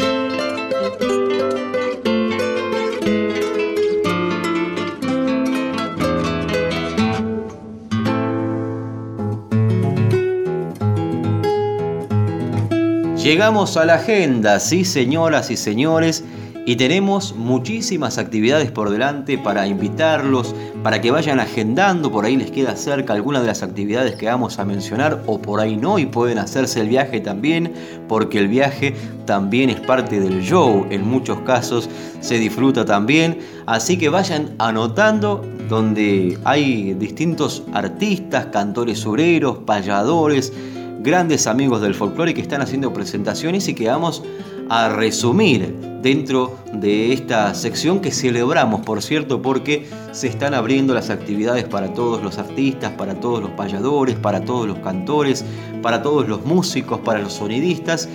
[13.16, 16.26] Llegamos a la agenda, sí señoras y señores,
[16.66, 22.52] y tenemos muchísimas actividades por delante para invitarlos, para que vayan agendando, por ahí les
[22.52, 26.06] queda cerca alguna de las actividades que vamos a mencionar o por ahí no y
[26.06, 27.74] pueden hacerse el viaje también,
[28.08, 33.98] porque el viaje también es parte del show, en muchos casos se disfruta también, así
[33.98, 40.54] que vayan anotando donde hay distintos artistas, cantores obreros, payadores,
[41.00, 44.24] grandes amigos del folclore que están haciendo presentaciones y que vamos
[44.70, 51.10] a resumir dentro de esta sección que celebramos, por cierto, porque se están abriendo las
[51.10, 55.44] actividades para todos los artistas, para todos los payadores, para todos los cantores,
[55.82, 58.08] para todos los músicos, para los sonidistas.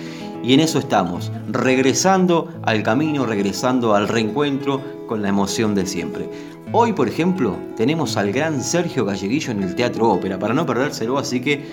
[0.43, 6.29] Y en eso estamos, regresando al camino, regresando al reencuentro con la emoción de siempre.
[6.71, 11.17] Hoy, por ejemplo, tenemos al gran Sergio Galleguillo en el Teatro Ópera, para no perdérselo,
[11.17, 11.63] así que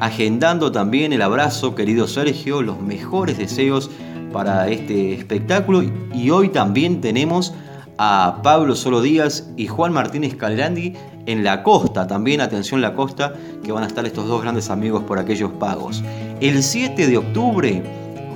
[0.00, 3.90] agendando también el abrazo, querido Sergio, los mejores deseos
[4.32, 5.82] para este espectáculo.
[6.14, 7.54] Y hoy también tenemos
[7.98, 10.94] a Pablo Solo Díaz y Juan Martínez Calrandi
[11.26, 15.04] en la costa, también atención la costa, que van a estar estos dos grandes amigos
[15.04, 16.02] por aquellos pagos.
[16.40, 17.82] El 7 de octubre,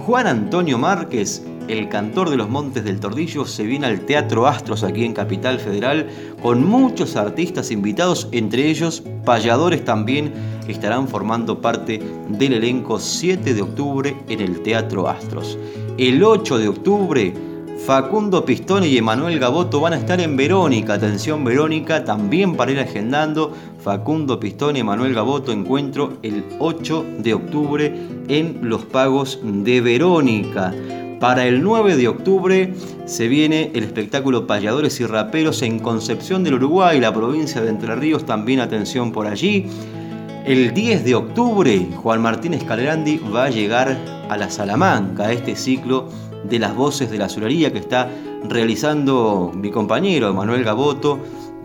[0.04, 4.84] Juan Antonio Márquez, el cantor de los Montes del Tordillo, se viene al Teatro Astros
[4.84, 6.08] aquí en Capital Federal
[6.42, 10.30] con muchos artistas invitados, entre ellos payadores también
[10.66, 15.56] que estarán formando parte del elenco 7 de octubre en el Teatro Astros.
[15.96, 17.32] El 8 de octubre,
[17.86, 20.94] Facundo Pistone y Emanuel Gaboto van a estar en Verónica.
[20.94, 23.52] Atención Verónica, también para ir agendando.
[23.78, 27.94] Facundo Pistone y Emanuel Gaboto encuentro el 8 de octubre
[28.26, 30.74] en los pagos de Verónica.
[31.20, 32.74] Para el 9 de octubre
[33.06, 37.94] se viene el espectáculo Payadores y Raperos en Concepción del Uruguay, la provincia de Entre
[37.94, 39.66] Ríos, también atención por allí.
[40.44, 43.96] El 10 de octubre, Juan Martínez Calgrandi va a llegar
[44.28, 46.10] a la Salamanca, a este ciclo
[46.46, 48.10] de las voces de la azulería que está
[48.46, 51.18] realizando mi compañero Manuel Gaboto,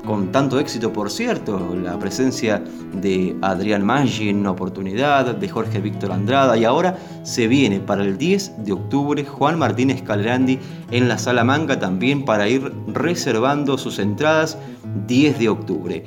[0.06, 2.64] con tanto éxito, por cierto, la presencia
[2.94, 8.18] de Adrián Maggi en oportunidad, de Jorge Víctor Andrada, y ahora se viene para el
[8.18, 10.58] 10 de octubre Juan Martínez Calgrandi
[10.90, 14.58] en la Salamanca también para ir reservando sus entradas
[15.06, 16.06] 10 de octubre.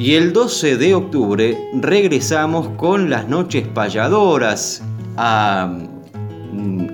[0.00, 4.82] Y el 12 de octubre regresamos con las noches payadoras
[5.18, 5.76] a,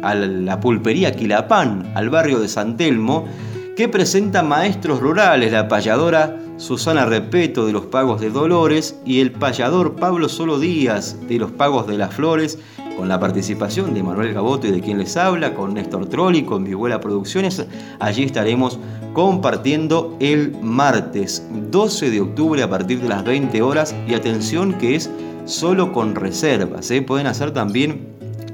[0.03, 3.29] a la pulpería Quilapán, al barrio de San Telmo,
[3.77, 9.31] que presenta maestros rurales, la payadora Susana Repeto de los Pagos de Dolores y el
[9.31, 12.59] payador Pablo Solo Díaz de los Pagos de las Flores,
[12.97, 16.65] con la participación de Manuel Gaboto y de quien les habla, con Néstor Trolli, con
[16.65, 17.65] Vihuela Producciones.
[18.01, 18.79] Allí estaremos
[19.13, 24.95] compartiendo el martes 12 de octubre a partir de las 20 horas y atención que
[24.95, 25.11] es
[25.45, 26.91] solo con reservas.
[26.91, 27.03] ¿eh?
[27.03, 28.09] Pueden hacer también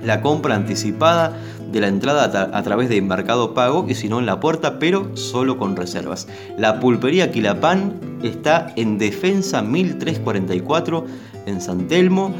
[0.04, 1.36] la compra anticipada
[1.70, 5.16] de la entrada a, través de Mercado Pago y si no en la puerta, pero
[5.16, 6.28] solo con reservas.
[6.58, 11.06] La pulpería Quilapán está en Defensa 1344
[11.46, 12.34] en San Telmo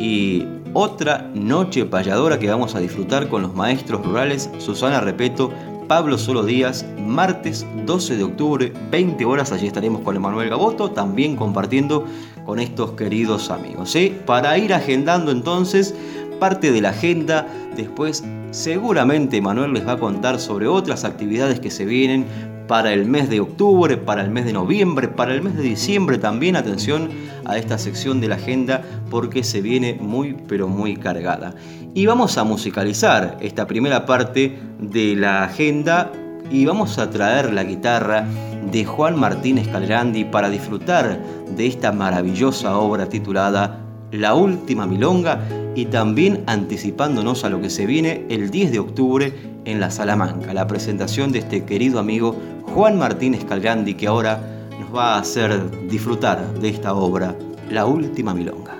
[0.00, 0.44] y
[0.74, 5.50] otra noche payadora que vamos a disfrutar con los maestros rurales Susana Repeto,
[5.88, 11.34] Pablo Solo Díaz, martes 12 de octubre, 20 horas, allí estaremos con Emanuel Gaboto, también
[11.34, 12.04] compartiendo
[12.44, 13.90] con estos queridos amigos.
[13.90, 14.16] ¿sí?
[14.26, 15.94] Para ir agendando entonces
[16.38, 17.46] parte de la agenda.
[17.76, 22.26] Después seguramente Manuel les va a contar sobre otras actividades que se vienen
[22.68, 26.18] para el mes de octubre, para el mes de noviembre, para el mes de diciembre
[26.18, 26.54] también.
[26.54, 27.08] Atención
[27.44, 31.54] a esta sección de la agenda porque se viene muy pero muy cargada.
[31.94, 36.12] Y vamos a musicalizar esta primera parte de la agenda
[36.50, 38.26] y vamos a traer la guitarra
[38.70, 41.18] de Juan Martínez Calgrandi para disfrutar
[41.56, 43.80] de esta maravillosa obra titulada
[44.12, 45.40] La Última Milonga
[45.74, 49.32] y también anticipándonos a lo que se viene el 10 de octubre
[49.68, 54.40] en la Salamanca, la presentación de este querido amigo Juan Martínez Calgandi que ahora
[54.80, 57.36] nos va a hacer disfrutar de esta obra,
[57.70, 58.76] La Última Milonga.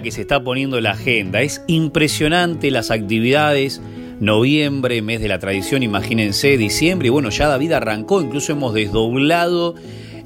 [0.00, 1.42] Que se está poniendo la agenda.
[1.42, 3.80] Es impresionante las actividades.
[4.20, 7.08] Noviembre, mes de la tradición, imagínense, diciembre.
[7.08, 9.74] Y bueno, ya David arrancó, incluso hemos desdoblado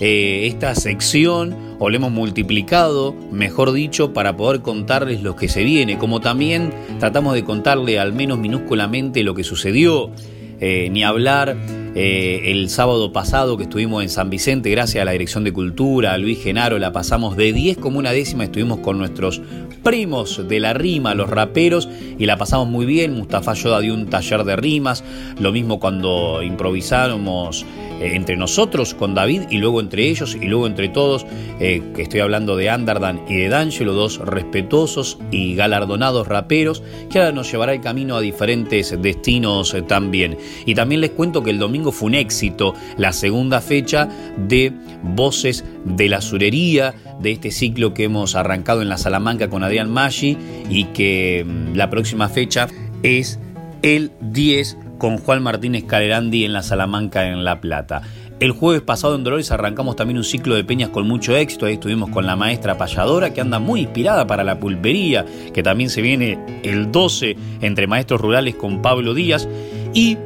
[0.01, 5.64] eh, esta sección o le hemos multiplicado, mejor dicho, para poder contarles lo que se
[5.64, 5.97] viene.
[5.97, 10.11] Como también tratamos de contarle al menos minúsculamente lo que sucedió.
[10.59, 11.57] Eh, ni hablar
[11.99, 16.12] eh, el sábado pasado que estuvimos en San Vicente, gracias a la Dirección de Cultura,
[16.12, 19.40] a Luis Genaro, la pasamos de 10 como una décima, estuvimos con nuestros
[19.82, 21.88] primos de la rima, los raperos,
[22.18, 23.14] y la pasamos muy bien.
[23.14, 25.05] Mustafa Yoda dio un taller de rimas,
[25.40, 27.64] lo mismo cuando improvisamos
[28.01, 31.26] eh, entre nosotros con David y luego entre ellos y luego entre todos,
[31.61, 37.18] eh, que estoy hablando de Andardan y de D'Angelo, dos respetuosos y galardonados raperos, que
[37.18, 40.36] ahora nos llevará el camino a diferentes destinos eh, también.
[40.64, 44.72] Y también les cuento que el domingo fue un éxito la segunda fecha de
[45.03, 49.90] Voces de la Surería, de este ciclo que hemos arrancado en la Salamanca con Adrián
[49.90, 50.36] Maggi
[50.68, 52.68] y que mm, la próxima fecha
[53.03, 53.38] es
[53.82, 58.03] el 10 con Juan Martínez Calerandi en la Salamanca en La Plata.
[58.38, 61.64] El jueves pasado en Dolores arrancamos también un ciclo de peñas con mucho éxito.
[61.64, 65.24] Ahí estuvimos con la maestra payadora que anda muy inspirada para la pulpería,
[65.55, 69.49] que también se viene el 12 entre maestros rurales con Pablo Díaz.
[69.94, 70.18] Y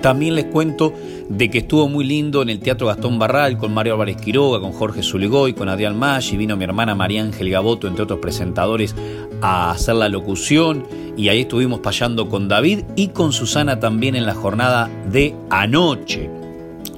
[0.00, 0.92] también les cuento
[1.28, 4.72] de que estuvo muy lindo en el Teatro Gastón Barral con Mario Álvarez Quiroga, con
[4.72, 8.94] Jorge Zuligoy, con Adrián y vino mi hermana María Ángel Gaboto, entre otros presentadores,
[9.40, 10.86] a hacer la locución
[11.16, 16.30] y ahí estuvimos payando con David y con Susana también en la jornada de anoche.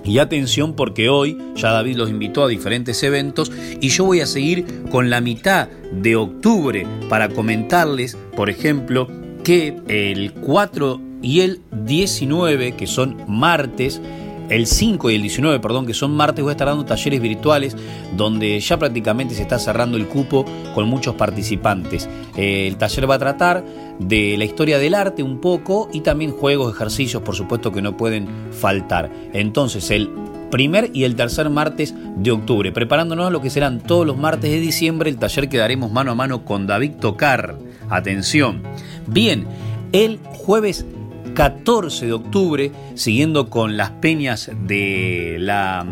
[0.04, 4.26] Y atención porque hoy ya David los invitó a diferentes eventos y yo voy a
[4.26, 9.08] seguir con la mitad de octubre para comentarles, por ejemplo,
[9.44, 14.00] que el 4 y el 19, que son martes,
[14.50, 17.76] el 5 y el 19, perdón, que son martes, voy a estar dando talleres virtuales
[18.16, 20.44] donde ya prácticamente se está cerrando el cupo
[20.74, 22.08] con muchos participantes.
[22.36, 23.64] Eh, el taller va a tratar
[23.98, 27.96] de la historia del arte un poco y también juegos, ejercicios, por supuesto que no
[27.96, 29.10] pueden faltar.
[29.32, 30.10] Entonces, el
[30.50, 34.50] primer y el tercer martes de octubre, preparándonos a lo que serán todos los martes
[34.50, 37.56] de diciembre, el taller que daremos mano a mano con David Tocar.
[37.88, 38.62] Atención.
[39.06, 39.46] Bien,
[39.92, 40.84] el jueves
[41.40, 45.86] 14 de octubre, siguiendo con las peñas de la,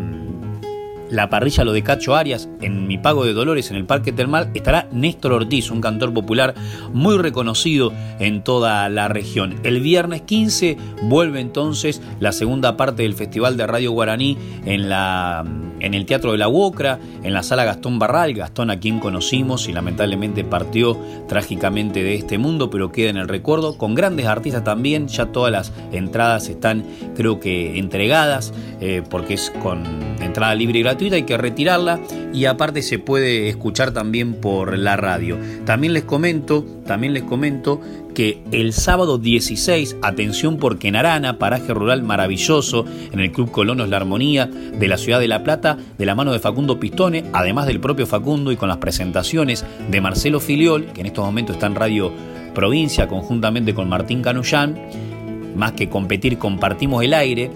[1.09, 4.51] la parrilla Lo de Cacho Arias en mi pago de Dolores en el Parque Termal,
[4.53, 6.55] estará Néstor Ortiz, un cantor popular
[6.93, 9.59] muy reconocido en toda la región.
[9.63, 15.45] El viernes 15 vuelve entonces la segunda parte del Festival de Radio Guaraní en la
[15.79, 19.67] en el Teatro de la Uocra, en la sala Gastón Barral, Gastón a quien conocimos
[19.67, 20.97] y lamentablemente partió
[21.27, 25.51] trágicamente de este mundo, pero queda en el recuerdo, con grandes artistas también, ya todas
[25.51, 26.83] las entradas están
[27.15, 29.83] creo que entregadas, eh, porque es con
[30.21, 31.99] entrada libre y gratuita, hay que retirarla
[32.33, 35.37] y aparte se puede escuchar también por la radio.
[35.65, 37.81] También les comento, también les comento
[38.13, 43.89] que el sábado 16, atención porque en Arana, paraje rural maravilloso, en el Club Colonos
[43.89, 47.65] La Armonía de la ciudad de La Plata, de la mano de Facundo Pistone, además
[47.65, 51.67] del propio Facundo y con las presentaciones de Marcelo Filiol, que en estos momentos está
[51.67, 52.11] en Radio
[52.53, 54.77] Provincia conjuntamente con Martín Canullán,
[55.55, 57.49] más que competir compartimos el aire,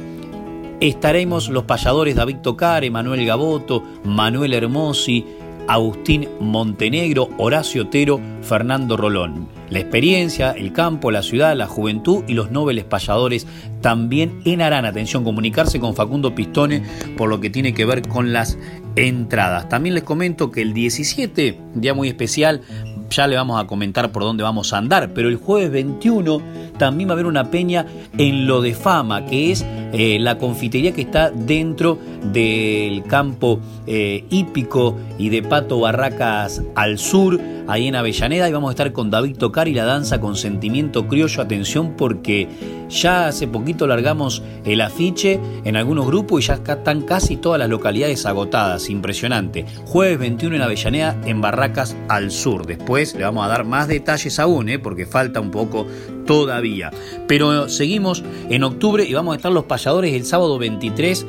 [0.89, 5.25] estaremos los payadores David Tocar, Manuel Gaboto, Manuel Hermosi,
[5.67, 9.47] Agustín Montenegro, Horacio Otero, Fernando Rolón.
[9.69, 13.47] La experiencia, el campo, la ciudad, la juventud y los nobles payadores
[13.81, 14.89] también en Arana.
[14.89, 16.83] Atención, comunicarse con Facundo Pistone
[17.17, 18.57] por lo que tiene que ver con las
[18.95, 19.69] entradas.
[19.69, 22.61] También les comento que el 17, día muy especial,
[23.09, 26.41] ya le vamos a comentar por dónde vamos a andar, pero el jueves 21
[26.77, 27.85] también va a haber una peña
[28.17, 31.99] en lo de fama, que es eh, la confitería que está dentro
[32.33, 38.69] del campo eh, hípico y de Pato Barracas al sur, ahí en Avellaneda, y vamos
[38.69, 41.41] a estar con David Tocar y la danza con sentimiento criollo.
[41.41, 42.47] Atención porque
[42.89, 47.69] ya hace poquito largamos el afiche en algunos grupos y ya están casi todas las
[47.69, 49.65] localidades agotadas, impresionante.
[49.85, 52.65] Jueves 21 en Avellaneda, en Barracas al sur.
[52.65, 54.79] Después le vamos a dar más detalles aún, ¿eh?
[54.79, 55.87] porque falta un poco
[56.25, 56.91] todavía.
[57.27, 61.25] Pero seguimos en octubre y vamos a estar los el sábado 23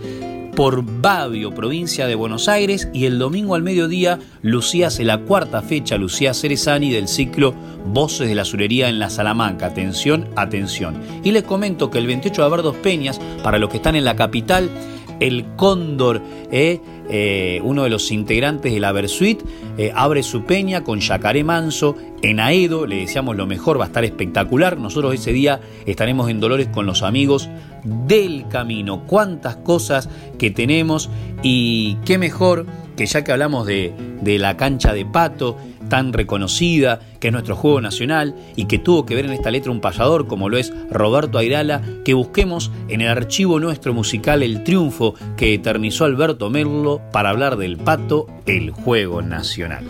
[0.55, 5.61] por Babio, provincia de Buenos Aires, y el domingo al mediodía Lucía hace la cuarta
[5.61, 7.53] fecha, Lucía Cerezani, del ciclo
[7.87, 9.67] Voces de la Surería en la Salamanca.
[9.67, 11.01] Atención, atención.
[11.25, 14.05] Y les comento que el 28 de haber dos peñas, para los que están en
[14.05, 14.71] la capital,
[15.21, 19.43] el Cóndor, eh, eh, uno de los integrantes de la Versuit,
[19.77, 22.87] eh, abre su peña con Yacaré Manso en Aedo.
[22.87, 24.79] Le deseamos lo mejor, va a estar espectacular.
[24.79, 27.49] Nosotros ese día estaremos en Dolores con los amigos
[27.85, 29.05] del camino.
[29.07, 30.09] Cuántas cosas
[30.39, 31.11] que tenemos
[31.43, 33.93] y qué mejor que ya que hablamos de,
[34.23, 35.57] de la cancha de pato,
[35.89, 39.72] tan reconocida, que es nuestro juego nacional y que tuvo que ver en esta letra
[39.72, 44.64] un payador como lo es Roberto Airala, que busquemos en el archivo nuestro musical el
[44.64, 49.85] triunfo que eternizó Alberto Merlo para hablar del pato, el juego nacional.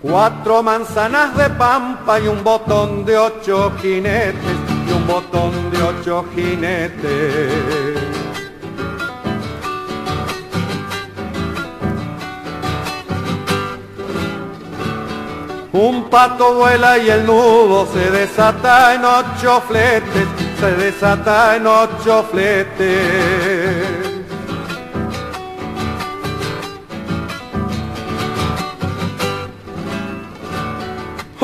[0.00, 6.24] Cuatro manzanas de pampa y un botón de ocho jinetes y un botón de ocho
[6.34, 7.94] jinetes.
[15.72, 20.28] Un pato vuela y el nudo se desata en ocho fletes,
[20.60, 23.93] se desata en ocho fletes.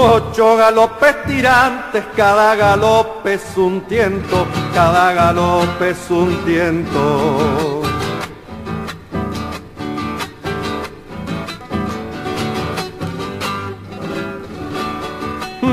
[0.02, 7.82] Ocho galopes tirantes, cada galope es un tiento, cada galope es un tiento.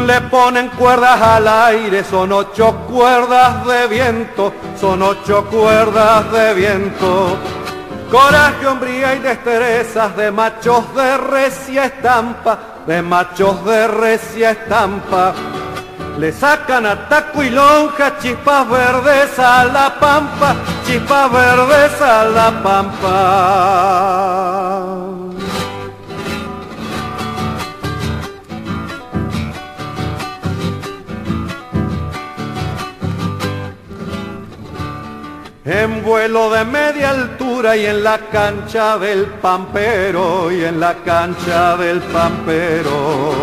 [0.05, 7.37] Le ponen cuerdas al aire, son ocho cuerdas de viento, son ocho cuerdas de viento.
[8.11, 15.33] Coraje, hombría y destrezas de machos de recia estampa, de machos de recia estampa.
[16.17, 22.63] Le sacan a taco y lonja, chispas verdes a la pampa, chispas verdes a la
[22.63, 23.07] pampa.
[35.67, 41.75] En vuelo de media altura y en la cancha del pampero y en la cancha
[41.75, 43.33] del pampero.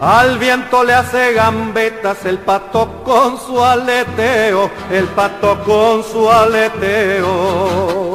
[0.00, 8.13] Al viento le hace gambetas el pato con su aleteo, el pato con su aleteo.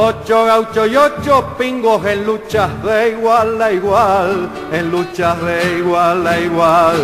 [0.00, 6.24] Ocho gauchos y ocho pingos en luchas de igual a igual, en luchas de igual
[6.24, 6.96] a igual.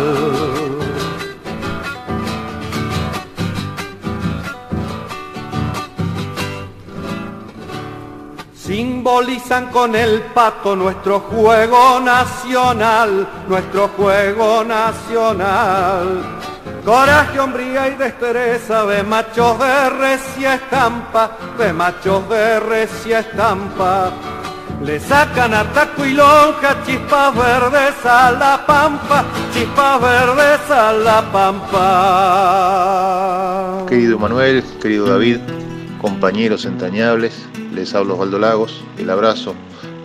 [8.55, 16.44] Simbolizan con el pato nuestro juego nacional, nuestro juego nacional.
[16.85, 24.13] Coraje, hombría y destreza de machos de recia estampa, de machos de recia estampa.
[24.83, 31.23] Le sacan a taco y lonja chispas verdes a la pampa, chispas verdes a la
[31.31, 31.75] pampa.
[33.89, 35.39] Querido Manuel, querido David,
[35.99, 39.55] compañeros entrañables, les hablo Osvaldo Lagos, el abrazo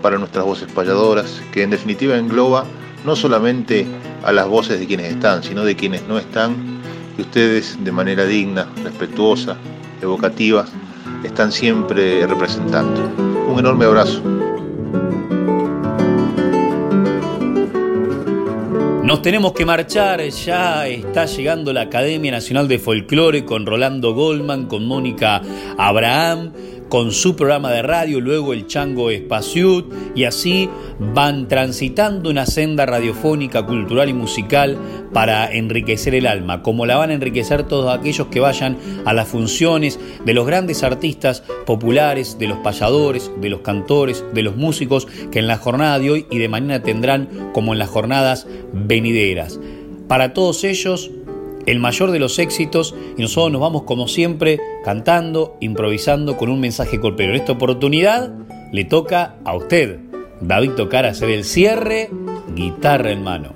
[0.00, 2.64] para nuestras voces payadoras, que en definitiva engloba
[3.04, 3.86] no solamente
[4.22, 6.69] a las voces de quienes están, sino de quienes no están,
[7.20, 9.56] ustedes de manera digna, respetuosa,
[10.00, 10.66] evocativa,
[11.24, 13.00] están siempre representando.
[13.48, 14.22] Un enorme abrazo.
[19.10, 24.66] Nos tenemos que marchar, ya está llegando la Academia Nacional de Folclore con Rolando Goldman,
[24.66, 25.42] con Mónica
[25.76, 26.52] Abraham,
[26.90, 30.68] con su programa de radio, luego el Chango Espaciut, y así
[30.98, 34.76] van transitando una senda radiofónica, cultural y musical
[35.12, 39.28] para enriquecer el alma, como la van a enriquecer todos aquellos que vayan a las
[39.28, 45.06] funciones de los grandes artistas populares, de los payadores, de los cantores, de los músicos
[45.30, 49.60] que en la jornada de hoy y de mañana tendrán como en las jornadas venideras.
[50.08, 51.12] Para todos ellos,
[51.66, 56.60] el mayor de los éxitos y nosotros nos vamos como siempre cantando, improvisando con un
[56.60, 57.30] mensaje colpero.
[57.30, 58.32] En esta oportunidad
[58.72, 60.00] le toca a usted,
[60.40, 62.10] David Tocar, hacer el cierre,
[62.54, 63.54] guitarra en mano.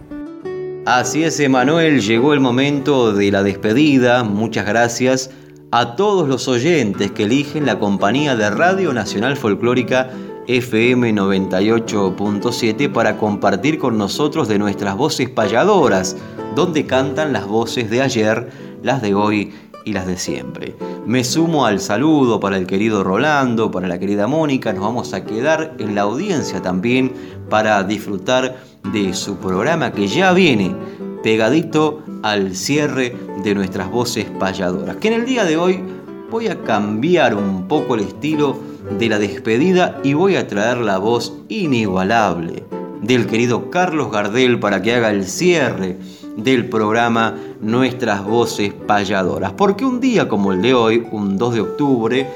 [0.87, 4.23] Así es, Emanuel, llegó el momento de la despedida.
[4.23, 5.31] Muchas gracias
[5.71, 10.11] a todos los oyentes que eligen la compañía de Radio Nacional Folclórica
[10.47, 16.17] FM 98.7 para compartir con nosotros de nuestras voces payadoras,
[16.55, 18.51] donde cantan las voces de ayer,
[18.83, 19.53] las de hoy
[19.85, 20.77] y las de siempre.
[21.07, 25.25] Me sumo al saludo para el querido Rolando, para la querida Mónica, nos vamos a
[25.25, 27.13] quedar en la audiencia también
[27.49, 28.57] para disfrutar
[28.93, 30.75] de su programa que ya viene
[31.23, 35.83] pegadito al cierre de nuestras voces payadoras, que en el día de hoy
[36.31, 40.99] voy a cambiar un poco el estilo de la despedida y voy a traer la
[40.99, 42.65] voz inigualable
[43.03, 45.99] del querido Carlos Gardel para que haga el cierre
[46.37, 49.53] del programa Nuestras Voces Payadoras.
[49.53, 52.27] Porque un día como el de hoy, un 2 de octubre,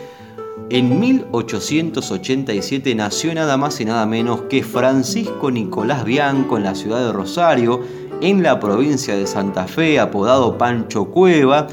[0.71, 7.07] en 1887 nació nada más y nada menos que Francisco Nicolás Bianco en la ciudad
[7.07, 7.81] de Rosario,
[8.21, 11.69] en la provincia de Santa Fe, apodado Pancho Cueva,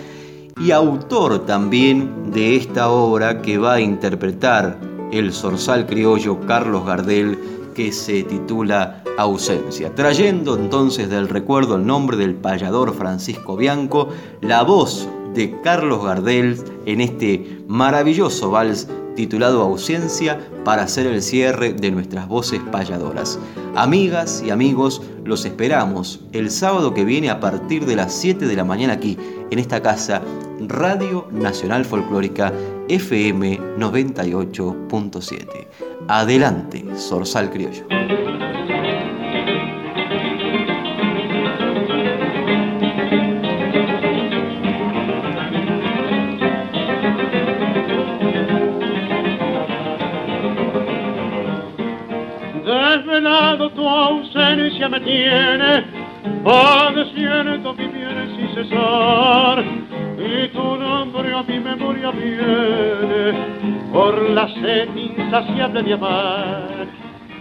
[0.60, 4.80] y autor también de esta obra que va a interpretar
[5.12, 7.38] el zorzal criollo Carlos Gardel
[7.76, 14.10] que se titula Ausencia, trayendo entonces del recuerdo el nombre del payador Francisco Bianco,
[14.42, 21.74] la voz de Carlos Gardel en este maravilloso vals titulado Ausencia para hacer el cierre
[21.74, 23.40] de nuestras voces payadoras.
[23.76, 28.56] Amigas y amigos, los esperamos el sábado que viene a partir de las 7 de
[28.56, 29.18] la mañana aquí,
[29.52, 30.22] en esta casa,
[30.68, 32.54] Radio Nacional Folclórica
[32.88, 35.68] FM 98.7.
[36.08, 38.25] Adelante, Sorsal Criollo.
[54.86, 55.84] Ausencia me tiene,
[56.44, 59.64] padeciendo mi bien sin cesar,
[60.18, 63.34] y tu nombre a mi memoria viene
[63.92, 66.88] por la sed insaciable de amar.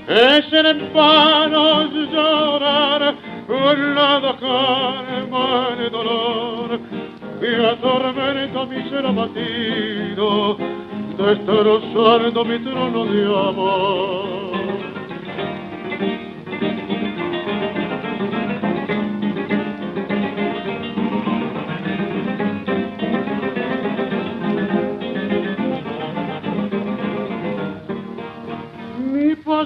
[0.07, 3.15] Es en vano llorar
[3.49, 6.81] la calma de dolor
[7.41, 10.57] que atormenta mi ser abatido,
[11.17, 14.54] destrozando mi trono de amor.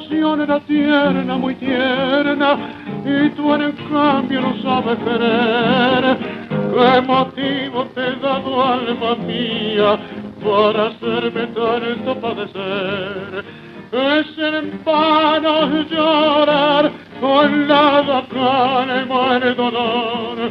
[0.08, 2.56] Pasión era tierna, muy tierna,
[3.04, 6.16] y tú en cambio no sabes querer.
[6.48, 9.98] ¿Qué motivo te he dado, alma mía,
[10.42, 13.44] para hacerme tanto padecer?
[13.92, 16.90] Es en vano llorar
[17.20, 20.50] con la calma el dolor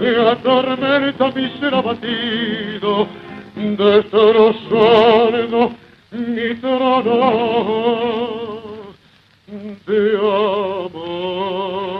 [0.00, 3.06] que atormenta mi ser abatido,
[3.54, 5.70] destrozando
[6.10, 8.59] mi trono
[9.50, 11.99] de amor.